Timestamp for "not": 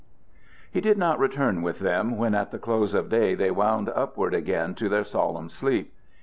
0.97-1.19